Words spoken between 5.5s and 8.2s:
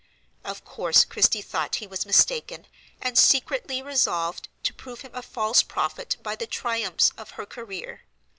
prophet by the triumphs of her career.